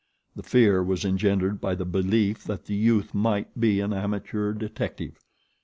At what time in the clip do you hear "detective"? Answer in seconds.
4.51-5.19